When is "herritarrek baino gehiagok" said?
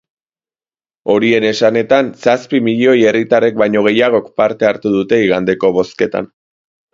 3.09-4.33